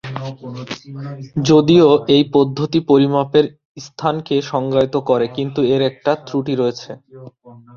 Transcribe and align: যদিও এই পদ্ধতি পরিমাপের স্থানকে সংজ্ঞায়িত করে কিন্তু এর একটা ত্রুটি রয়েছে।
যদিও 1.49 1.85
এই 2.15 2.23
পদ্ধতি 2.35 2.79
পরিমাপের 2.89 3.45
স্থানকে 3.85 4.35
সংজ্ঞায়িত 4.51 4.95
করে 5.09 5.25
কিন্তু 5.37 5.59
এর 5.73 5.81
একটা 5.89 6.11
ত্রুটি 6.25 6.53
রয়েছে। 6.55 6.91